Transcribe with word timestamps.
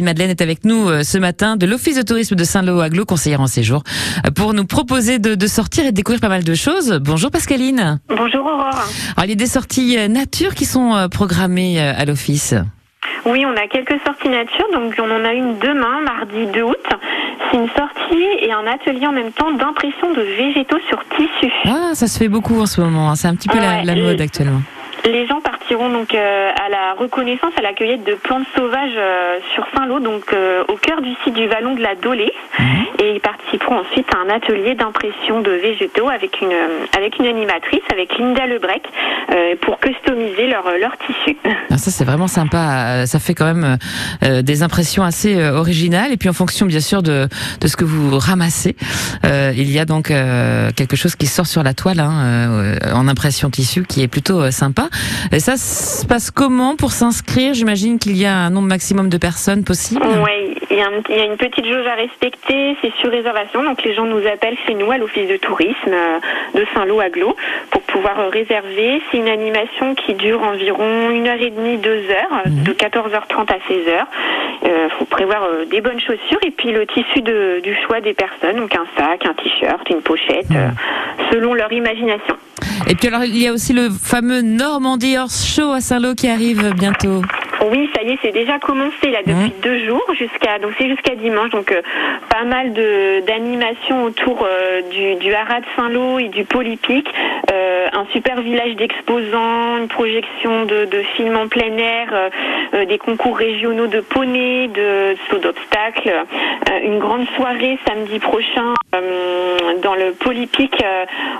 Madeleine 0.00 0.30
est 0.30 0.40
avec 0.40 0.64
nous 0.64 0.88
euh, 0.88 1.02
ce 1.02 1.18
matin 1.18 1.58
de 1.58 1.66
l'Office 1.66 1.98
de 1.98 2.02
tourisme 2.02 2.34
de 2.34 2.44
Saint-Lô-Aglo, 2.44 3.04
conseillère 3.04 3.42
en 3.42 3.46
séjour, 3.46 3.82
euh, 4.26 4.30
pour 4.30 4.54
nous 4.54 4.64
proposer 4.64 5.18
de, 5.18 5.34
de, 5.34 5.46
sortir 5.46 5.84
et 5.84 5.90
de 5.90 5.94
découvrir 5.94 6.18
pas 6.18 6.30
mal 6.30 6.44
de 6.44 6.54
choses. 6.54 6.98
Bonjour 7.04 7.30
Pascaline. 7.30 8.00
Bonjour 8.08 8.40
Aurore. 8.40 8.86
Alors, 9.16 9.24
il 9.24 9.28
y 9.28 9.32
a 9.32 9.34
des 9.34 9.44
sorties 9.44 9.98
euh, 9.98 10.08
nature 10.08 10.54
qui 10.54 10.64
sont 10.64 11.08
programmées 11.10 11.78
à 11.78 12.06
l'Office. 12.06 12.54
Oui, 13.26 13.44
on 13.44 13.54
a 13.54 13.66
quelques 13.68 14.00
sorties 14.02 14.30
nature, 14.30 14.64
donc 14.72 14.94
on 14.98 15.10
en 15.10 15.26
a 15.26 15.34
une 15.34 15.58
demain, 15.58 16.00
mardi 16.06 16.46
2 16.54 16.62
août. 16.62 16.76
C'est 17.50 17.58
une 17.58 17.68
sortie 17.76 18.24
et 18.40 18.50
un 18.50 18.66
atelier 18.66 19.06
en 19.06 19.12
même 19.12 19.32
temps 19.32 19.52
d'impression 19.52 20.10
de 20.14 20.22
végétaux 20.22 20.80
sur 20.88 21.04
tissu. 21.18 21.52
Ah, 21.66 21.90
ça 21.92 22.06
se 22.06 22.18
fait 22.18 22.28
beaucoup 22.28 22.58
en 22.58 22.64
ce 22.64 22.80
moment, 22.80 23.10
hein. 23.10 23.14
c'est 23.14 23.28
un 23.28 23.34
petit 23.34 23.48
peu 23.50 23.58
la, 23.58 23.84
la 23.84 23.94
mode 23.94 24.22
actuellement. 24.22 24.62
Les 25.04 25.26
gens 25.26 25.40
partiront 25.40 25.90
donc 25.90 26.14
euh, 26.14 26.50
à 26.64 26.68
la 26.68 26.94
reconnaissance, 26.96 27.52
à 27.56 27.62
la 27.62 27.72
cueillette 27.72 28.04
de 28.04 28.14
plantes 28.14 28.46
sauvages 28.54 28.92
euh, 28.96 29.38
sur 29.52 29.66
Saint-Lô, 29.74 29.98
donc 29.98 30.32
euh, 30.32 30.62
au 30.68 30.76
cœur 30.76 31.02
du 31.02 31.10
site 31.24 31.34
du 31.34 31.48
Vallon 31.48 31.74
de 31.74 31.80
la 31.80 31.96
Dolée. 31.96 32.32
Mhm. 32.58 32.66
Et 33.00 33.14
ils 33.14 33.20
participeront 33.20 33.80
ensuite 33.80 34.06
à 34.14 34.18
un 34.18 34.32
atelier 34.32 34.76
d'impression 34.76 35.40
de 35.40 35.50
végétaux 35.50 36.08
avec 36.08 36.40
une 36.40 36.54
avec 36.96 37.18
une 37.18 37.26
animatrice, 37.26 37.80
avec 37.92 38.16
Linda 38.16 38.46
Lebrec, 38.46 38.82
pour 39.62 39.80
customiser 39.80 40.46
leur 40.46 40.64
leur 40.78 40.96
tissu. 40.98 41.36
Ah, 41.70 41.78
ça 41.78 41.90
c'est 41.90 42.04
vraiment 42.04 42.28
sympa. 42.28 43.06
Ça 43.06 43.18
fait 43.18 43.34
quand 43.34 43.46
même 43.46 43.78
des 44.42 44.62
impressions 44.62 45.02
assez 45.02 45.42
originales. 45.42 46.12
Et 46.12 46.18
puis 46.18 46.28
en 46.28 46.34
fonction 46.34 46.66
bien 46.66 46.80
sûr 46.80 47.02
de 47.02 47.28
de 47.60 47.66
ce 47.66 47.76
que 47.76 47.84
vous 47.84 48.18
ramassez, 48.18 48.76
il 49.24 49.70
y 49.70 49.78
a 49.78 49.84
donc 49.86 50.08
quelque 50.76 50.96
chose 50.96 51.16
qui 51.16 51.26
sort 51.26 51.46
sur 51.46 51.62
la 51.62 51.72
toile 51.72 52.00
hein, 52.00 52.76
en 52.94 53.08
impression 53.08 53.48
tissu 53.48 53.84
qui 53.84 54.02
est 54.02 54.08
plutôt 54.08 54.50
sympa. 54.50 54.90
Et 55.32 55.40
ça 55.40 55.56
se 55.56 56.06
passe 56.06 56.30
comment 56.30 56.76
pour 56.76 56.92
s'inscrire 56.92 57.54
J'imagine 57.54 57.98
qu'il 57.98 58.16
y 58.16 58.26
a 58.26 58.34
un 58.34 58.50
nombre 58.50 58.68
maximum 58.68 59.08
de 59.08 59.16
personnes 59.16 59.64
possible. 59.64 60.02
Oui, 60.04 60.56
il 60.70 60.76
y, 60.76 61.20
a 61.20 61.24
une 61.24 61.36
petite 61.36 61.66
jauge 61.66 61.86
à 61.86 61.94
respecter. 61.94 62.76
C'est 62.80 62.92
sur 63.00 63.10
réservation. 63.10 63.62
Donc 63.62 63.82
les 63.84 63.94
gens 63.94 64.04
nous 64.04 64.26
appellent 64.26 64.56
chez 64.66 64.74
nous 64.74 64.90
à 64.90 64.98
l'office 64.98 65.28
de 65.28 65.36
tourisme 65.36 65.92
euh, 65.92 66.18
de 66.54 66.64
Saint-Lô-Aglo 66.74 67.36
pour 67.70 67.82
pouvoir 67.82 68.18
euh, 68.20 68.28
réserver. 68.28 69.02
C'est 69.10 69.18
une 69.18 69.28
animation 69.28 69.94
qui 69.94 70.14
dure 70.14 70.42
environ 70.42 71.10
une 71.10 71.28
heure 71.28 71.40
et 71.40 71.50
demie, 71.50 71.76
deux 71.76 72.04
heures, 72.10 72.42
mhm. 72.46 72.62
de 72.64 72.72
14h30 72.72 73.52
à 73.52 73.58
16h. 73.70 74.04
Il 74.64 74.70
euh, 74.70 74.88
faut 74.98 75.04
prévoir 75.04 75.42
des 75.70 75.80
bonnes 75.80 76.00
chaussures 76.00 76.40
et 76.46 76.50
puis 76.50 76.72
le 76.72 76.86
tissu 76.86 77.20
de, 77.20 77.60
du 77.62 77.76
choix 77.86 78.00
des 78.00 78.14
personnes, 78.14 78.56
donc 78.56 78.74
un 78.74 78.86
sac, 78.96 79.26
un 79.26 79.34
t-shirt, 79.34 79.88
une 79.90 80.02
pochette, 80.02 80.48
mhm. 80.50 80.72
Selon 81.30 81.54
leur 81.54 81.72
imagination. 81.72 82.36
Et 82.88 82.94
puis 82.94 83.08
alors 83.08 83.24
il 83.24 83.38
y 83.38 83.48
a 83.48 83.52
aussi 83.52 83.72
le 83.72 83.88
fameux 83.90 84.42
Normandie 84.42 85.16
Horse 85.16 85.46
Show 85.46 85.72
à 85.72 85.80
Saint-Lô 85.80 86.14
qui 86.14 86.28
arrive 86.28 86.72
bientôt. 86.74 87.22
Oui, 87.70 87.88
ça 87.94 88.02
y 88.02 88.10
est, 88.10 88.18
c'est 88.22 88.32
déjà 88.32 88.58
commencé 88.58 89.10
là 89.10 89.20
depuis 89.24 89.50
mmh. 89.50 89.62
deux 89.62 89.86
jours 89.86 90.04
jusqu'à 90.18 90.58
donc 90.58 90.72
c'est 90.78 90.88
jusqu'à 90.88 91.14
dimanche 91.14 91.50
donc 91.50 91.70
euh, 91.70 91.80
pas 92.28 92.44
mal 92.44 92.72
de 92.72 93.20
d'animations 93.24 94.02
autour 94.04 94.44
euh, 94.44 94.82
du, 94.90 95.14
du 95.16 95.32
haras 95.32 95.60
de 95.60 95.66
Saint-Lô 95.76 96.18
et 96.18 96.28
du 96.28 96.44
Polypic, 96.44 97.06
euh, 97.06 97.12
un 97.92 98.06
super 98.12 98.40
village 98.40 98.76
d'exposants, 98.76 99.78
une 99.78 99.88
projection 99.88 100.64
de, 100.64 100.86
de, 100.86 101.02
films 101.16 101.36
en 101.36 101.48
plein 101.48 101.76
air, 101.76 102.08
des 102.88 102.98
concours 102.98 103.36
régionaux 103.36 103.86
de 103.86 104.00
poney, 104.00 104.68
de 104.68 105.14
saut 105.28 105.38
d'obstacles, 105.38 106.12
une 106.82 106.98
grande 106.98 107.26
soirée 107.36 107.78
samedi 107.86 108.18
prochain 108.18 108.74
dans 109.82 109.94
le 109.94 110.12
Polypic 110.12 110.72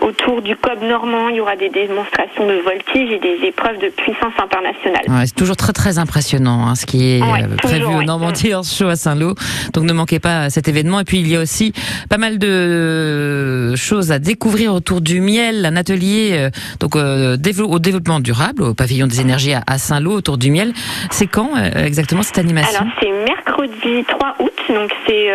autour 0.00 0.42
du 0.42 0.56
Cob 0.56 0.82
normand. 0.82 1.28
Il 1.28 1.36
y 1.36 1.40
aura 1.40 1.56
des 1.56 1.68
démonstrations 1.68 2.46
de 2.46 2.54
voltige 2.62 3.10
et 3.12 3.18
des 3.18 3.46
épreuves 3.46 3.78
de 3.78 3.88
puissance 3.88 4.32
internationale. 4.38 5.02
Ouais, 5.08 5.26
c'est 5.26 5.34
toujours 5.34 5.56
très 5.56 5.72
très 5.72 5.98
impressionnant 5.98 6.66
hein, 6.66 6.74
ce 6.74 6.86
qui 6.86 7.12
est 7.12 7.22
euh, 7.22 7.56
prévu 7.62 7.86
au 7.86 8.02
Normandie 8.02 8.54
en 8.54 8.62
Show 8.62 8.88
à 8.88 8.96
Saint-Lô. 8.96 9.34
Donc 9.72 9.84
ne 9.84 9.92
manquez 9.92 10.18
pas 10.18 10.50
cet 10.50 10.68
événement. 10.68 11.00
Et 11.00 11.04
puis 11.04 11.18
il 11.18 11.28
y 11.28 11.36
a 11.36 11.40
aussi 11.40 11.72
pas 12.08 12.18
mal 12.18 12.38
de 12.38 13.74
choses 13.76 14.12
à 14.12 14.18
découvrir 14.18 14.74
autour 14.74 15.00
du 15.00 15.20
miel, 15.20 15.64
un 15.66 15.76
atelier 15.76 16.30
euh, 16.32 16.47
donc 16.80 16.96
euh, 16.96 17.36
au 17.62 17.78
développement 17.78 18.20
durable 18.20 18.62
au 18.62 18.74
pavillon 18.74 19.06
des 19.06 19.20
énergies 19.20 19.54
à 19.54 19.78
Saint-Lô 19.78 20.12
autour 20.12 20.38
du 20.38 20.50
miel. 20.50 20.72
C'est 21.10 21.26
quand 21.26 21.50
exactement 21.56 22.22
cette 22.22 22.38
animation 22.38 22.80
Alors 22.80 22.92
c'est 23.00 23.10
mercredi 23.10 24.04
3 24.06 24.36
août. 24.40 24.52
Donc 24.68 24.90
c'est 25.06 25.28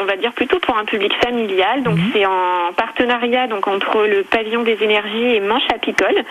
on 0.00 0.04
va 0.04 0.16
dire 0.16 0.32
plutôt 0.32 0.58
pour 0.58 0.76
un 0.76 0.84
public 0.84 1.12
familial. 1.22 1.82
Donc 1.82 1.96
mhm. 1.96 2.10
c'est 2.12 2.26
en 2.26 2.72
partenariat 2.76 3.46
donc 3.46 3.68
entre 3.68 4.06
le 4.06 4.22
pavillon 4.24 4.62
des 4.62 4.78
énergies 4.82 5.36
et 5.36 5.40
Manche 5.40 5.68
Apicole 5.74 6.24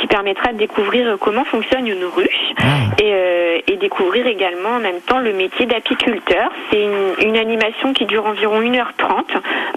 qui 0.00 0.06
permettra 0.06 0.52
de 0.52 0.58
découvrir 0.58 1.16
comment 1.20 1.44
fonctionne 1.44 1.86
une 1.86 2.04
ruche. 2.04 2.52
Ah. 2.58 3.02
Et 3.02 3.12
euh, 3.12 3.58
et 3.66 3.76
découvrir 3.76 4.26
également 4.26 4.76
en 4.76 4.80
même 4.80 5.00
temps 5.06 5.18
le 5.18 5.32
métier 5.32 5.66
d'apiculteur. 5.66 6.50
C'est 6.70 6.82
une, 6.82 7.28
une, 7.28 7.36
animation 7.36 7.92
qui 7.92 8.06
dure 8.06 8.26
environ 8.26 8.60
1h30 8.60 9.24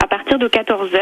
à 0.01 0.04
partir 0.25 0.39
de 0.39 0.47
14h. 0.47 0.99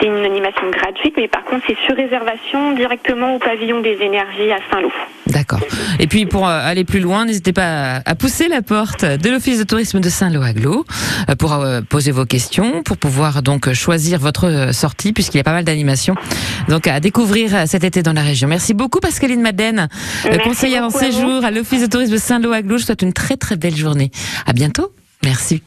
C'est 0.00 0.06
une 0.06 0.24
animation 0.24 0.70
gratuite, 0.70 1.14
mais 1.16 1.28
par 1.28 1.44
contre 1.44 1.64
c'est 1.66 1.76
sur 1.86 1.96
réservation 1.96 2.72
directement 2.74 3.34
au 3.34 3.38
pavillon 3.38 3.80
des 3.80 3.98
énergies 4.00 4.52
à 4.52 4.58
Saint-Lô. 4.70 4.90
D'accord. 5.26 5.60
Et 5.98 6.06
puis 6.06 6.26
pour 6.26 6.46
euh, 6.46 6.60
aller 6.62 6.84
plus 6.84 7.00
loin, 7.00 7.24
n'hésitez 7.24 7.52
pas 7.52 8.00
à 8.04 8.14
pousser 8.14 8.48
la 8.48 8.62
porte 8.62 9.04
de 9.04 9.30
l'Office 9.30 9.58
de 9.58 9.64
tourisme 9.64 10.00
de 10.00 10.08
Saint-Lô-Aglo 10.08 10.84
euh, 11.28 11.34
pour 11.36 11.58
poser 11.88 12.10
vos 12.10 12.24
questions, 12.24 12.82
pour 12.82 12.96
pouvoir 12.96 13.42
donc 13.42 13.72
choisir 13.72 14.18
votre 14.18 14.72
sortie, 14.72 15.12
puisqu'il 15.12 15.38
y 15.38 15.40
a 15.40 15.44
pas 15.44 15.52
mal 15.52 15.64
d'animations 15.64 16.14
donc 16.68 16.86
à 16.86 17.00
découvrir 17.00 17.66
cet 17.66 17.84
été 17.84 18.02
dans 18.02 18.12
la 18.12 18.22
région. 18.22 18.48
Merci 18.48 18.74
beaucoup 18.74 19.00
Pascaline 19.00 19.40
Madeleine, 19.40 19.88
conseillère 20.44 20.84
en 20.84 20.90
séjour 20.90 21.44
à 21.44 21.50
l'Office 21.50 21.82
de 21.82 21.86
tourisme 21.86 22.12
de 22.12 22.18
Saint-Lô-Aglo. 22.18 22.78
Je 22.78 22.84
souhaite 22.84 23.02
une 23.02 23.12
très 23.12 23.36
très 23.36 23.56
belle 23.56 23.76
journée. 23.76 24.10
À 24.46 24.52
bientôt. 24.52 24.92
Merci. 25.24 25.62